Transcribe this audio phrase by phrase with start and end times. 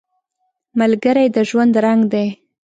[0.79, 2.27] ملګری د ژوند رنګ دی